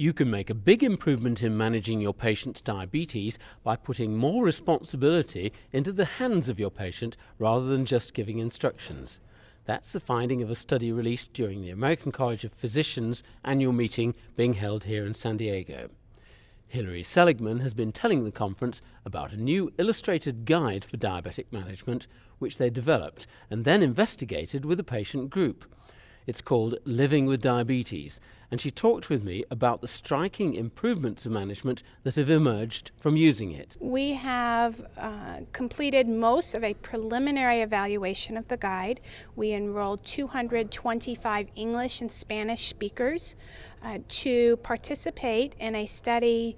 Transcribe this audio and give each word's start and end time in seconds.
You 0.00 0.14
can 0.14 0.30
make 0.30 0.48
a 0.48 0.54
big 0.54 0.82
improvement 0.82 1.42
in 1.42 1.58
managing 1.58 2.00
your 2.00 2.14
patient's 2.14 2.62
diabetes 2.62 3.38
by 3.62 3.76
putting 3.76 4.16
more 4.16 4.42
responsibility 4.42 5.52
into 5.74 5.92
the 5.92 6.06
hands 6.06 6.48
of 6.48 6.58
your 6.58 6.70
patient 6.70 7.18
rather 7.38 7.66
than 7.66 7.84
just 7.84 8.14
giving 8.14 8.38
instructions. 8.38 9.20
That's 9.66 9.92
the 9.92 10.00
finding 10.00 10.40
of 10.40 10.48
a 10.48 10.54
study 10.54 10.90
released 10.90 11.34
during 11.34 11.60
the 11.60 11.68
American 11.68 12.12
College 12.12 12.44
of 12.44 12.54
Physicians 12.54 13.22
annual 13.44 13.74
meeting 13.74 14.14
being 14.36 14.54
held 14.54 14.84
here 14.84 15.04
in 15.04 15.12
San 15.12 15.36
Diego. 15.36 15.90
Hilary 16.66 17.02
Seligman 17.02 17.58
has 17.58 17.74
been 17.74 17.92
telling 17.92 18.24
the 18.24 18.32
conference 18.32 18.80
about 19.04 19.32
a 19.32 19.36
new 19.36 19.70
illustrated 19.76 20.46
guide 20.46 20.82
for 20.82 20.96
diabetic 20.96 21.52
management 21.52 22.06
which 22.38 22.56
they 22.56 22.70
developed 22.70 23.26
and 23.50 23.66
then 23.66 23.82
investigated 23.82 24.64
with 24.64 24.80
a 24.80 24.82
patient 24.82 25.28
group. 25.28 25.66
It's 26.26 26.40
called 26.40 26.76
Living 26.84 27.26
with 27.26 27.40
Diabetes, 27.40 28.20
and 28.50 28.60
she 28.60 28.70
talked 28.70 29.08
with 29.08 29.24
me 29.24 29.44
about 29.50 29.80
the 29.80 29.88
striking 29.88 30.54
improvements 30.54 31.24
of 31.24 31.32
management 31.32 31.82
that 32.02 32.16
have 32.16 32.28
emerged 32.28 32.90
from 32.98 33.16
using 33.16 33.52
it. 33.52 33.76
We 33.80 34.12
have 34.12 34.86
uh, 34.96 35.40
completed 35.52 36.08
most 36.08 36.54
of 36.54 36.62
a 36.62 36.74
preliminary 36.74 37.62
evaluation 37.62 38.36
of 38.36 38.48
the 38.48 38.56
guide. 38.56 39.00
We 39.36 39.52
enrolled 39.52 40.04
225 40.04 41.48
English 41.54 42.00
and 42.00 42.12
Spanish 42.12 42.68
speakers 42.68 43.36
uh, 43.82 43.98
to 44.08 44.56
participate 44.58 45.54
in 45.58 45.74
a 45.74 45.86
study 45.86 46.56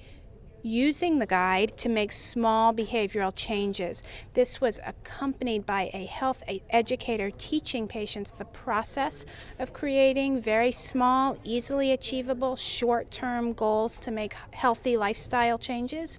using 0.63 1.19
the 1.19 1.27
guide 1.27 1.77
to 1.79 1.89
make 1.89 2.13
small 2.13 2.73
behavioral 2.73 3.33
changes. 3.35 4.03
This 4.35 4.61
was 4.61 4.81
accompanied 4.87 5.67
by 5.67 5.91
a 5.93 6.07
health 6.07 6.43
educator 6.71 7.31
teaching 7.31 7.89
patients 7.89 8.31
the 8.31 8.45
process 8.45 9.25
of 9.59 9.73
creating 9.73 10.41
very 10.41 10.73
small, 10.73 11.37
easily 11.45 11.93
achievable, 11.93 12.57
short 12.57 13.11
term 13.11 13.53
goals 13.53 13.99
to 14.01 14.11
make 14.11 14.35
healthy 14.53 14.97
lifestyle 14.97 15.59
changes. 15.59 16.19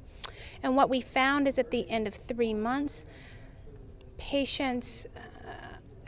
And 0.61 0.75
what 0.75 0.89
we 0.89 1.01
found 1.01 1.47
is 1.47 1.57
at 1.57 1.71
the 1.71 1.89
end 1.89 2.07
of 2.07 2.15
three 2.15 2.53
months, 2.53 3.05
patients 4.17 5.05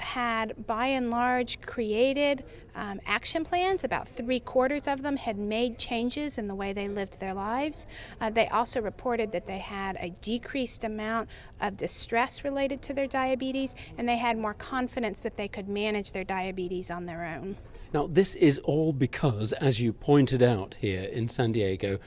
had 0.05 0.67
by 0.67 0.85
and 0.85 1.09
large 1.09 1.59
created 1.61 2.43
um, 2.75 3.01
action 3.07 3.43
plans. 3.43 3.83
About 3.83 4.07
three 4.07 4.39
quarters 4.39 4.87
of 4.87 5.01
them 5.01 5.17
had 5.17 5.37
made 5.37 5.79
changes 5.79 6.37
in 6.37 6.47
the 6.47 6.53
way 6.53 6.73
they 6.73 6.87
lived 6.87 7.19
their 7.19 7.33
lives. 7.33 7.87
Uh, 8.21 8.29
they 8.29 8.47
also 8.49 8.79
reported 8.81 9.31
that 9.31 9.47
they 9.47 9.57
had 9.57 9.97
a 9.99 10.11
decreased 10.21 10.83
amount 10.83 11.27
of 11.59 11.75
distress 11.75 12.43
related 12.43 12.83
to 12.83 12.93
their 12.93 13.07
diabetes 13.07 13.73
and 13.97 14.07
they 14.07 14.17
had 14.17 14.37
more 14.37 14.53
confidence 14.53 15.21
that 15.21 15.37
they 15.37 15.47
could 15.47 15.67
manage 15.67 16.11
their 16.11 16.23
diabetes 16.23 16.91
on 16.91 17.07
their 17.07 17.25
own. 17.25 17.57
Now, 17.91 18.07
this 18.07 18.35
is 18.35 18.59
all 18.59 18.93
because, 18.93 19.53
as 19.53 19.79
you 19.79 19.91
pointed 19.91 20.43
out 20.43 20.75
here 20.79 21.03
in 21.03 21.29
San 21.29 21.53
Diego, 21.53 21.97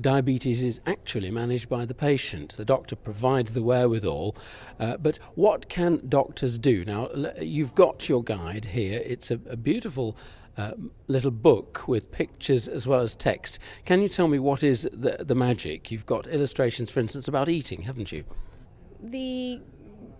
diabetes 0.00 0.62
is 0.62 0.80
actually 0.86 1.30
managed 1.30 1.68
by 1.68 1.84
the 1.84 1.94
patient. 1.94 2.56
The 2.56 2.64
doctor 2.64 2.96
provides 2.96 3.52
the 3.52 3.62
wherewithal. 3.62 4.36
Uh, 4.78 4.96
but 4.96 5.18
what 5.34 5.68
can 5.68 6.00
doctors 6.08 6.58
do? 6.58 6.84
Now, 6.84 7.08
you've 7.40 7.74
got 7.74 8.08
your 8.08 8.22
guide 8.22 8.64
here. 8.66 9.00
It's 9.04 9.30
a, 9.30 9.40
a 9.48 9.56
beautiful 9.56 10.16
uh, 10.56 10.72
little 11.06 11.30
book 11.30 11.86
with 11.86 12.10
pictures 12.10 12.68
as 12.68 12.86
well 12.86 13.00
as 13.00 13.14
text. 13.14 13.58
Can 13.84 14.02
you 14.02 14.08
tell 14.08 14.28
me 14.28 14.38
what 14.38 14.62
is 14.62 14.88
the, 14.92 15.18
the 15.20 15.34
magic? 15.34 15.90
You've 15.90 16.06
got 16.06 16.26
illustrations, 16.26 16.90
for 16.90 17.00
instance, 17.00 17.28
about 17.28 17.48
eating, 17.48 17.82
haven't 17.82 18.12
you? 18.12 18.24
The 19.02 19.60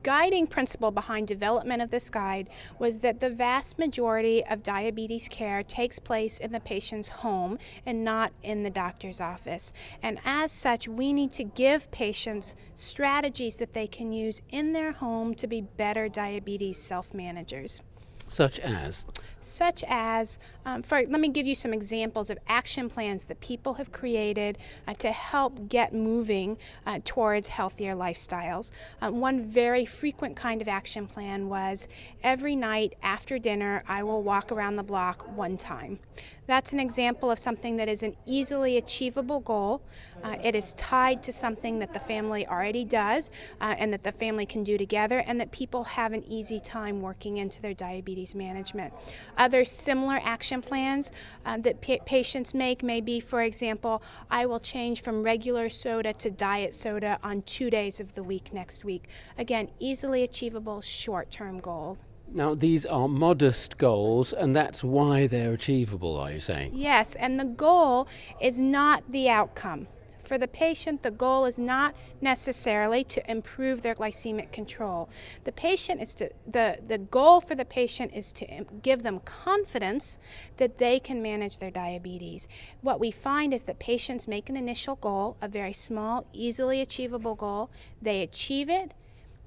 guiding 0.04 0.46
principle 0.46 0.90
behind 0.90 1.26
development 1.26 1.82
of 1.82 1.90
this 1.90 2.10
guide 2.10 2.48
was 2.78 2.98
that 2.98 3.20
the 3.20 3.30
vast 3.30 3.78
majority 3.78 4.44
of 4.44 4.62
diabetes 4.62 5.26
care 5.28 5.62
takes 5.62 5.98
place 5.98 6.38
in 6.38 6.52
the 6.52 6.60
patient's 6.60 7.08
home 7.08 7.58
and 7.86 8.04
not 8.04 8.30
in 8.42 8.62
the 8.62 8.70
doctor's 8.70 9.20
office. 9.20 9.72
And 10.02 10.20
as 10.24 10.52
such, 10.52 10.86
we 10.86 11.12
need 11.12 11.32
to 11.32 11.44
give 11.44 11.90
patients 11.90 12.54
strategies 12.74 13.56
that 13.56 13.72
they 13.72 13.86
can 13.86 14.12
use 14.12 14.42
in 14.50 14.74
their 14.74 14.92
home 14.92 15.34
to 15.36 15.46
be 15.46 15.62
better 15.62 16.08
diabetes 16.08 16.78
self 16.78 17.14
managers. 17.14 17.80
Such 18.28 18.58
as? 18.60 19.06
Such 19.44 19.84
as, 19.88 20.38
um, 20.64 20.82
for 20.82 20.96
let 21.06 21.20
me 21.20 21.28
give 21.28 21.46
you 21.46 21.54
some 21.54 21.74
examples 21.74 22.30
of 22.30 22.38
action 22.48 22.88
plans 22.88 23.24
that 23.24 23.40
people 23.40 23.74
have 23.74 23.92
created 23.92 24.56
uh, 24.88 24.94
to 24.94 25.12
help 25.12 25.68
get 25.68 25.92
moving 25.92 26.56
uh, 26.86 27.00
towards 27.04 27.48
healthier 27.48 27.94
lifestyles. 27.94 28.70
Um, 29.02 29.20
one 29.20 29.44
very 29.44 29.84
frequent 29.84 30.34
kind 30.34 30.62
of 30.62 30.68
action 30.68 31.06
plan 31.06 31.50
was 31.50 31.88
every 32.22 32.56
night 32.56 32.94
after 33.02 33.38
dinner, 33.38 33.84
I 33.86 34.02
will 34.02 34.22
walk 34.22 34.50
around 34.50 34.76
the 34.76 34.82
block 34.82 35.36
one 35.36 35.58
time. 35.58 35.98
That's 36.46 36.72
an 36.72 36.80
example 36.80 37.30
of 37.30 37.38
something 37.38 37.76
that 37.76 37.88
is 37.88 38.02
an 38.02 38.16
easily 38.24 38.78
achievable 38.78 39.40
goal. 39.40 39.82
Uh, 40.24 40.36
it 40.42 40.54
is 40.54 40.72
tied 40.72 41.22
to 41.22 41.30
something 41.30 41.78
that 41.78 41.92
the 41.92 42.00
family 42.00 42.46
already 42.48 42.84
does 42.84 43.30
uh, 43.60 43.74
and 43.78 43.92
that 43.92 44.02
the 44.02 44.10
family 44.10 44.46
can 44.46 44.64
do 44.64 44.78
together, 44.78 45.18
and 45.26 45.38
that 45.38 45.52
people 45.52 45.84
have 45.84 46.14
an 46.14 46.24
easy 46.24 46.58
time 46.58 47.02
working 47.02 47.36
into 47.36 47.60
their 47.60 47.74
diabetes 47.74 48.34
management. 48.34 48.92
Other 49.36 49.66
similar 49.66 50.18
action 50.24 50.62
plans 50.62 51.10
uh, 51.44 51.58
that 51.58 51.82
pa- 51.82 51.98
patients 52.06 52.54
make 52.54 52.82
may 52.82 53.02
be, 53.02 53.20
for 53.20 53.42
example, 53.42 54.02
I 54.30 54.46
will 54.46 54.60
change 54.60 55.02
from 55.02 55.22
regular 55.22 55.68
soda 55.68 56.14
to 56.14 56.30
diet 56.30 56.74
soda 56.74 57.18
on 57.22 57.42
two 57.42 57.68
days 57.68 58.00
of 58.00 58.14
the 58.14 58.22
week 58.22 58.54
next 58.54 58.84
week. 58.84 59.04
Again, 59.36 59.68
easily 59.78 60.22
achievable 60.22 60.80
short 60.80 61.30
term 61.30 61.60
goal. 61.60 61.98
Now, 62.32 62.54
these 62.54 62.86
are 62.86 63.08
modest 63.08 63.76
goals, 63.76 64.32
and 64.32 64.56
that's 64.56 64.82
why 64.82 65.26
they're 65.26 65.52
achievable, 65.52 66.16
are 66.16 66.32
you 66.32 66.40
saying? 66.40 66.70
Yes, 66.74 67.14
and 67.14 67.38
the 67.38 67.44
goal 67.44 68.08
is 68.40 68.58
not 68.58 69.08
the 69.10 69.28
outcome. 69.28 69.86
For 70.24 70.38
the 70.38 70.48
patient, 70.48 71.02
the 71.02 71.10
goal 71.10 71.44
is 71.44 71.58
not 71.58 71.94
necessarily 72.20 73.04
to 73.04 73.30
improve 73.30 73.82
their 73.82 73.94
glycemic 73.94 74.52
control. 74.52 75.08
The 75.44 75.52
patient 75.52 76.00
is 76.00 76.14
to 76.14 76.30
the, 76.46 76.78
the 76.86 76.98
goal 76.98 77.40
for 77.40 77.54
the 77.54 77.64
patient 77.64 78.12
is 78.14 78.32
to 78.32 78.64
give 78.82 79.02
them 79.02 79.20
confidence 79.20 80.18
that 80.56 80.78
they 80.78 80.98
can 80.98 81.22
manage 81.22 81.58
their 81.58 81.70
diabetes. 81.70 82.48
What 82.80 83.00
we 83.00 83.10
find 83.10 83.52
is 83.52 83.64
that 83.64 83.78
patients 83.78 84.26
make 84.26 84.48
an 84.48 84.56
initial 84.56 84.96
goal, 84.96 85.36
a 85.42 85.48
very 85.48 85.72
small, 85.74 86.26
easily 86.32 86.80
achievable 86.80 87.34
goal, 87.34 87.70
they 88.00 88.22
achieve 88.22 88.70
it, 88.70 88.92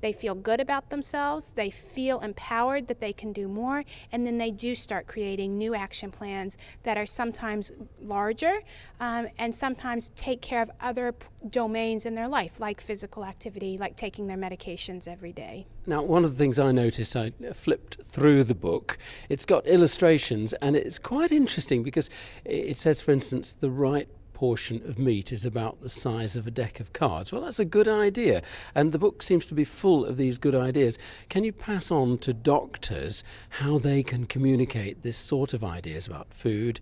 they 0.01 0.13
feel 0.13 0.35
good 0.35 0.59
about 0.59 0.89
themselves, 0.89 1.51
they 1.55 1.69
feel 1.69 2.19
empowered 2.19 2.87
that 2.87 2.99
they 2.99 3.13
can 3.13 3.33
do 3.33 3.47
more, 3.47 3.83
and 4.11 4.25
then 4.25 4.37
they 4.37 4.51
do 4.51 4.75
start 4.75 5.07
creating 5.07 5.57
new 5.57 5.75
action 5.75 6.11
plans 6.11 6.57
that 6.83 6.97
are 6.97 7.05
sometimes 7.05 7.71
larger 8.01 8.59
um, 8.99 9.27
and 9.37 9.55
sometimes 9.55 10.11
take 10.15 10.41
care 10.41 10.61
of 10.61 10.71
other 10.79 11.13
domains 11.49 12.05
in 12.05 12.15
their 12.15 12.27
life, 12.27 12.59
like 12.59 12.81
physical 12.81 13.23
activity, 13.23 13.77
like 13.77 13.95
taking 13.95 14.27
their 14.27 14.37
medications 14.37 15.07
every 15.07 15.33
day. 15.33 15.67
Now, 15.85 16.03
one 16.03 16.25
of 16.25 16.31
the 16.31 16.37
things 16.37 16.59
I 16.59 16.71
noticed, 16.71 17.15
I 17.15 17.31
flipped 17.53 17.97
through 18.09 18.43
the 18.43 18.55
book, 18.55 18.97
it's 19.29 19.45
got 19.45 19.65
illustrations 19.65 20.53
and 20.53 20.75
it's 20.75 20.99
quite 20.99 21.31
interesting 21.31 21.83
because 21.83 22.09
it 22.43 22.77
says, 22.77 23.01
for 23.01 23.11
instance, 23.11 23.53
the 23.53 23.69
right 23.69 24.09
portion 24.37 24.83
of 24.87 24.99
meat 24.99 25.31
is 25.31 25.45
about 25.45 25.81
the 25.81 25.89
size 25.89 26.35
of 26.35 26.45
a 26.45 26.51
deck 26.51 26.79
of 26.79 26.93
cards. 26.93 27.31
Well, 27.31 27.41
that's 27.41 27.57
a 27.57 27.65
good 27.65 27.87
idea. 27.87 28.43
And 28.75 28.91
the 28.91 28.99
book 28.99 29.23
seems 29.23 29.47
to 29.47 29.55
be 29.55 29.63
full 29.63 30.05
of 30.05 30.15
these 30.15 30.37
good 30.37 30.53
ideas. 30.53 30.99
Can 31.27 31.43
you 31.43 31.51
pass 31.51 31.89
on 31.89 32.19
to 32.19 32.35
doctors 32.35 33.23
how 33.49 33.79
they 33.79 34.03
can 34.03 34.27
communicate 34.27 35.01
this 35.01 35.17
sort 35.17 35.55
of 35.55 35.63
ideas 35.63 36.05
about 36.05 36.31
food? 36.35 36.79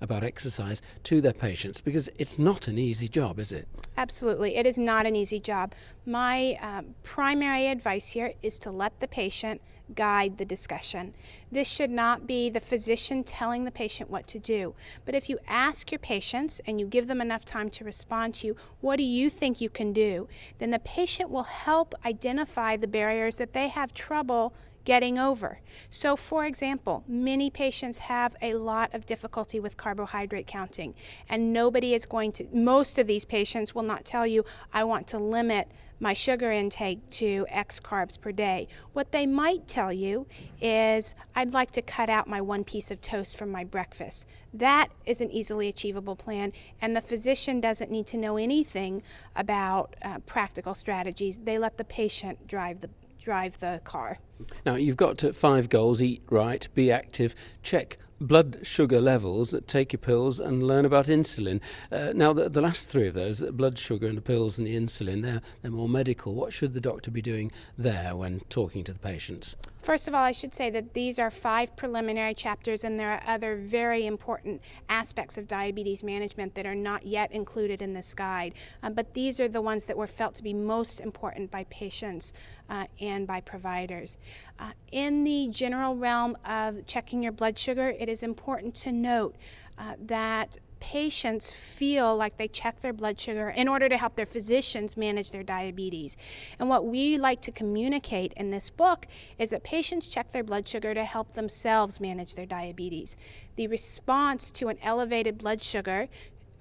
About 0.00 0.24
exercise 0.24 0.80
to 1.04 1.20
their 1.20 1.32
patients 1.32 1.80
because 1.80 2.08
it's 2.18 2.38
not 2.38 2.68
an 2.68 2.78
easy 2.78 3.08
job, 3.08 3.38
is 3.38 3.52
it? 3.52 3.68
Absolutely. 3.96 4.56
It 4.56 4.66
is 4.66 4.78
not 4.78 5.06
an 5.06 5.16
easy 5.16 5.40
job. 5.40 5.74
My 6.06 6.58
um, 6.62 6.94
primary 7.02 7.66
advice 7.66 8.10
here 8.10 8.32
is 8.42 8.58
to 8.60 8.70
let 8.70 9.00
the 9.00 9.08
patient 9.08 9.60
guide 9.94 10.38
the 10.38 10.44
discussion. 10.44 11.14
This 11.50 11.68
should 11.68 11.90
not 11.90 12.26
be 12.26 12.50
the 12.50 12.60
physician 12.60 13.24
telling 13.24 13.64
the 13.64 13.70
patient 13.70 14.10
what 14.10 14.26
to 14.28 14.38
do. 14.38 14.74
But 15.04 15.14
if 15.14 15.28
you 15.28 15.38
ask 15.48 15.90
your 15.90 15.98
patients 15.98 16.60
and 16.66 16.78
you 16.78 16.86
give 16.86 17.06
them 17.06 17.20
enough 17.20 17.44
time 17.44 17.70
to 17.70 17.84
respond 17.84 18.34
to 18.34 18.48
you, 18.48 18.56
what 18.80 18.96
do 18.96 19.02
you 19.02 19.30
think 19.30 19.60
you 19.60 19.70
can 19.70 19.92
do? 19.92 20.28
Then 20.58 20.70
the 20.70 20.78
patient 20.78 21.30
will 21.30 21.44
help 21.44 21.94
identify 22.04 22.76
the 22.76 22.86
barriers 22.86 23.36
that 23.36 23.52
they 23.52 23.68
have 23.68 23.94
trouble 23.94 24.52
getting 24.88 25.18
over. 25.18 25.60
So, 25.90 26.16
for 26.16 26.46
example, 26.46 27.04
many 27.06 27.50
patients 27.50 27.98
have 27.98 28.34
a 28.40 28.54
lot 28.54 28.94
of 28.94 29.04
difficulty 29.04 29.60
with 29.60 29.76
carbohydrate 29.76 30.46
counting, 30.46 30.94
and 31.28 31.52
nobody 31.52 31.92
is 31.92 32.06
going 32.06 32.32
to, 32.32 32.46
most 32.54 32.98
of 32.98 33.06
these 33.06 33.26
patients 33.26 33.74
will 33.74 33.82
not 33.82 34.06
tell 34.06 34.26
you, 34.26 34.46
I 34.72 34.84
want 34.84 35.06
to 35.08 35.18
limit 35.18 35.70
my 36.00 36.14
sugar 36.14 36.50
intake 36.50 37.00
to 37.10 37.44
X 37.50 37.78
carbs 37.80 38.18
per 38.18 38.32
day. 38.32 38.66
What 38.94 39.12
they 39.12 39.26
might 39.26 39.68
tell 39.68 39.92
you 39.92 40.26
is, 40.58 41.14
I'd 41.36 41.52
like 41.52 41.70
to 41.72 41.82
cut 41.82 42.08
out 42.08 42.26
my 42.26 42.40
one 42.40 42.64
piece 42.64 42.90
of 42.90 43.02
toast 43.02 43.36
from 43.36 43.50
my 43.50 43.64
breakfast. 43.64 44.24
That 44.54 44.88
is 45.04 45.20
an 45.20 45.30
easily 45.30 45.68
achievable 45.68 46.16
plan, 46.16 46.54
and 46.80 46.96
the 46.96 47.02
physician 47.02 47.60
doesn't 47.60 47.90
need 47.90 48.06
to 48.06 48.16
know 48.16 48.38
anything 48.38 49.02
about 49.36 49.96
uh, 50.00 50.20
practical 50.20 50.72
strategies. 50.72 51.36
They 51.36 51.58
let 51.58 51.76
the 51.76 51.84
patient 51.84 52.46
drive 52.46 52.80
the 52.80 52.88
drive 53.20 53.58
the 53.58 53.80
car. 53.84 54.18
Now, 54.64 54.76
you've 54.76 54.96
got 54.96 55.22
five 55.34 55.68
goals 55.68 56.00
eat 56.00 56.22
right, 56.30 56.66
be 56.74 56.92
active, 56.92 57.34
check 57.62 57.98
blood 58.20 58.60
sugar 58.62 59.00
levels, 59.00 59.54
take 59.66 59.92
your 59.92 59.98
pills, 59.98 60.40
and 60.40 60.62
learn 60.62 60.84
about 60.84 61.06
insulin. 61.06 61.60
Uh, 61.90 62.12
now, 62.14 62.32
the, 62.32 62.48
the, 62.48 62.60
last 62.60 62.88
three 62.88 63.08
of 63.08 63.14
those, 63.14 63.40
blood 63.40 63.78
sugar 63.78 64.06
and 64.06 64.16
the 64.16 64.22
pills 64.22 64.58
and 64.58 64.66
the 64.66 64.76
insulin, 64.76 65.22
they're, 65.22 65.40
they're 65.62 65.70
more 65.70 65.88
medical. 65.88 66.34
What 66.34 66.52
should 66.52 66.74
the 66.74 66.80
doctor 66.80 67.10
be 67.10 67.22
doing 67.22 67.52
there 67.76 68.16
when 68.16 68.40
talking 68.48 68.84
to 68.84 68.92
the 68.92 68.98
patients? 68.98 69.56
First 69.88 70.06
of 70.06 70.12
all, 70.12 70.22
I 70.22 70.32
should 70.32 70.54
say 70.54 70.68
that 70.68 70.92
these 70.92 71.18
are 71.18 71.30
five 71.30 71.74
preliminary 71.74 72.34
chapters, 72.34 72.84
and 72.84 73.00
there 73.00 73.10
are 73.10 73.22
other 73.26 73.56
very 73.56 74.04
important 74.04 74.60
aspects 74.90 75.38
of 75.38 75.48
diabetes 75.48 76.04
management 76.04 76.54
that 76.56 76.66
are 76.66 76.74
not 76.74 77.06
yet 77.06 77.32
included 77.32 77.80
in 77.80 77.94
this 77.94 78.12
guide. 78.12 78.52
Um, 78.82 78.92
but 78.92 79.14
these 79.14 79.40
are 79.40 79.48
the 79.48 79.62
ones 79.62 79.86
that 79.86 79.96
were 79.96 80.06
felt 80.06 80.34
to 80.34 80.42
be 80.42 80.52
most 80.52 81.00
important 81.00 81.50
by 81.50 81.64
patients 81.70 82.34
uh, 82.68 82.84
and 83.00 83.26
by 83.26 83.40
providers. 83.40 84.18
Uh, 84.58 84.72
in 84.92 85.24
the 85.24 85.48
general 85.50 85.96
realm 85.96 86.36
of 86.44 86.84
checking 86.84 87.22
your 87.22 87.32
blood 87.32 87.58
sugar, 87.58 87.88
it 87.98 88.10
is 88.10 88.22
important 88.22 88.74
to 88.74 88.92
note 88.92 89.36
uh, 89.78 89.94
that 90.00 90.58
patients 90.80 91.50
feel 91.50 92.16
like 92.16 92.36
they 92.36 92.48
check 92.48 92.80
their 92.80 92.92
blood 92.92 93.18
sugar 93.18 93.50
in 93.50 93.68
order 93.68 93.88
to 93.88 93.98
help 93.98 94.16
their 94.16 94.26
physicians 94.26 94.96
manage 94.96 95.30
their 95.30 95.42
diabetes. 95.42 96.16
And 96.58 96.68
what 96.68 96.86
we 96.86 97.18
like 97.18 97.40
to 97.42 97.52
communicate 97.52 98.32
in 98.36 98.50
this 98.50 98.70
book 98.70 99.06
is 99.38 99.50
that 99.50 99.64
patients 99.64 100.06
check 100.06 100.32
their 100.32 100.44
blood 100.44 100.66
sugar 100.68 100.94
to 100.94 101.04
help 101.04 101.34
themselves 101.34 102.00
manage 102.00 102.34
their 102.34 102.46
diabetes. 102.46 103.16
The 103.56 103.66
response 103.66 104.50
to 104.52 104.68
an 104.68 104.78
elevated 104.82 105.38
blood 105.38 105.62
sugar 105.62 106.08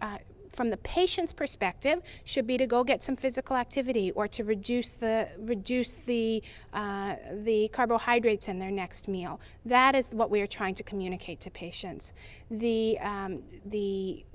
uh, 0.02 0.18
from 0.58 0.72
the 0.72 0.78
patient's 0.78 1.32
perspective 1.32 2.02
should 2.26 2.48
be 2.48 2.58
to 2.58 2.66
go 2.66 2.84
get 2.84 3.04
some 3.04 3.16
physical 3.16 3.56
activity 3.56 4.12
or 4.12 4.28
to 4.28 4.44
reduce 4.44 4.94
the 4.94 5.30
reduce 5.38 5.94
the 5.94 6.42
uh, 6.74 7.16
the 7.44 7.70
carbohydrates 7.70 8.48
in 8.48 8.58
their 8.58 8.72
next 8.72 9.08
meal. 9.08 9.40
That 9.66 9.94
is 9.94 10.10
what 10.10 10.32
we 10.32 10.42
are 10.42 10.48
trying 10.48 10.74
to 10.76 10.84
communicate 10.84 11.40
to 11.42 11.52
patients. 11.52 12.12
The 12.50 12.98
um, 13.00 13.44
the 13.66 14.26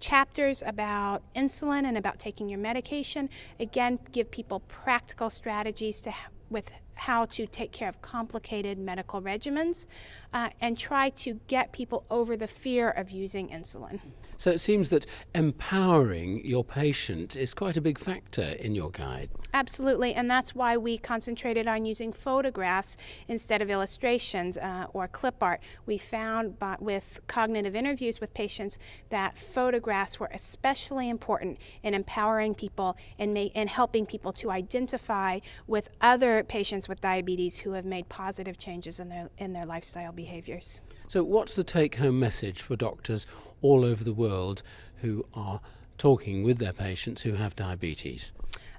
chapters 0.00 0.62
about 0.64 1.22
insulin 1.34 1.84
and 1.84 1.98
about 1.98 2.18
taking 2.18 2.48
your 2.48 2.60
medication 2.60 3.28
again 3.60 3.98
give 4.12 4.30
people 4.30 4.60
practical 4.60 5.28
strategies 5.28 6.00
to 6.00 6.14
with 6.48 6.70
how 6.94 7.24
to 7.26 7.46
take 7.46 7.72
care 7.72 7.88
of 7.88 8.00
complicated 8.00 8.78
medical 8.78 9.20
regimens 9.20 9.86
uh, 10.32 10.48
and 10.60 10.78
try 10.78 11.10
to 11.10 11.40
get 11.46 11.72
people 11.72 12.04
over 12.10 12.36
the 12.36 12.48
fear 12.48 12.90
of 12.90 13.10
using 13.10 13.48
insulin. 13.48 14.00
So 14.38 14.52
it 14.52 14.60
seems 14.60 14.90
that 14.90 15.04
empowering 15.34 16.44
your 16.44 16.64
patient 16.64 17.34
is 17.34 17.54
quite 17.54 17.76
a 17.76 17.80
big 17.80 17.98
factor 17.98 18.42
in 18.42 18.74
your 18.76 18.90
guide. 18.90 19.30
Absolutely, 19.52 20.14
and 20.14 20.30
that's 20.30 20.54
why 20.54 20.76
we 20.76 20.96
concentrated 20.96 21.66
on 21.66 21.84
using 21.84 22.12
photographs 22.12 22.96
instead 23.26 23.60
of 23.60 23.68
illustrations 23.68 24.56
uh, 24.56 24.86
or 24.92 25.08
clip 25.08 25.42
art. 25.42 25.60
We 25.86 25.98
found 25.98 26.58
by, 26.58 26.76
with 26.78 27.20
cognitive 27.26 27.74
interviews 27.74 28.20
with 28.20 28.32
patients 28.32 28.78
that 29.10 29.36
photographs 29.36 30.20
were 30.20 30.30
especially 30.32 31.08
important 31.08 31.58
in 31.82 31.92
empowering 31.92 32.54
people 32.54 32.96
and, 33.18 33.34
ma- 33.34 33.48
and 33.56 33.68
helping 33.68 34.06
people 34.06 34.32
to 34.34 34.52
identify 34.52 35.40
with 35.66 35.88
other 36.00 36.44
patients 36.44 36.88
with 36.88 37.00
diabetes 37.00 37.58
who 37.58 37.72
have 37.72 37.84
made 37.84 38.08
positive 38.08 38.56
changes 38.56 39.00
in 39.00 39.08
their, 39.08 39.30
in 39.36 39.52
their 39.52 39.66
lifestyle 39.66 40.12
behaviors. 40.12 40.80
So, 41.08 41.24
what's 41.24 41.54
the 41.56 41.64
take 41.64 41.96
home 41.96 42.20
message 42.20 42.60
for 42.60 42.76
doctors 42.76 43.26
all 43.62 43.84
over 43.84 44.04
the 44.04 44.12
world 44.12 44.62
who 45.02 45.24
are 45.34 45.60
talking 45.96 46.42
with 46.42 46.58
their 46.58 46.72
patients 46.72 47.22
who 47.22 47.32
have 47.34 47.56
diabetes? 47.56 48.32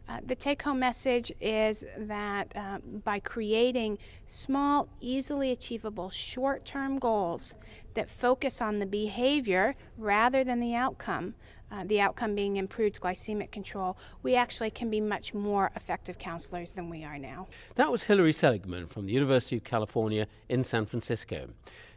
Uh, 0.07 0.17
the 0.25 0.35
take 0.35 0.63
home 0.63 0.79
message 0.79 1.31
is 1.39 1.85
that 1.95 2.51
uh, 2.55 2.79
by 3.03 3.19
creating 3.19 3.95
small, 4.25 4.89
easily 4.99 5.51
achievable 5.51 6.09
short 6.09 6.65
term 6.65 6.97
goals 6.97 7.53
that 7.93 8.09
focus 8.09 8.59
on 8.59 8.79
the 8.79 8.87
behavior 8.87 9.75
rather 9.97 10.43
than 10.43 10.59
the 10.59 10.73
outcome, 10.73 11.35
uh, 11.71 11.83
the 11.85 12.01
outcome 12.01 12.35
being 12.35 12.57
improved 12.57 12.99
glycemic 13.01 13.51
control, 13.51 13.97
we 14.23 14.35
actually 14.35 14.71
can 14.71 14.89
be 14.89 15.01
much 15.01 15.33
more 15.33 15.71
effective 15.75 16.17
counselors 16.17 16.73
than 16.73 16.89
we 16.89 17.03
are 17.03 17.17
now. 17.17 17.47
That 17.75 17.91
was 17.91 18.03
Hilary 18.03 18.33
Seligman 18.33 18.87
from 18.87 19.05
the 19.05 19.13
University 19.13 19.57
of 19.57 19.63
California 19.63 20.27
in 20.47 20.63
San 20.63 20.85
Francisco. 20.85 21.49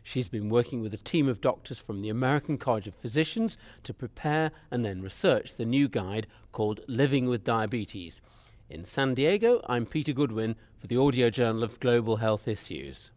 She's 0.02 0.28
been 0.28 0.48
working 0.48 0.82
with 0.82 0.92
a 0.92 0.98
team 0.98 1.28
of 1.28 1.40
doctors 1.40 1.78
from 1.78 2.02
the 2.02 2.08
American 2.08 2.58
College 2.58 2.88
of 2.88 2.94
Physicians 2.94 3.56
to 3.84 3.94
prepare 3.94 4.50
and 4.70 4.84
then 4.84 5.00
research 5.00 5.54
the 5.54 5.64
new 5.64 5.88
guide 5.88 6.26
called 6.50 6.80
Living 6.88 7.28
with 7.28 7.44
Diabetes. 7.44 8.20
In 8.68 8.84
San 8.84 9.14
Diego, 9.14 9.60
I'm 9.68 9.86
Peter 9.86 10.12
Goodwin 10.12 10.56
for 10.80 10.86
the 10.86 10.96
Audio 10.96 11.30
Journal 11.30 11.62
of 11.62 11.78
Global 11.78 12.16
Health 12.16 12.48
Issues. 12.48 13.10